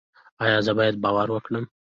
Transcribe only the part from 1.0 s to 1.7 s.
باور وکړم؟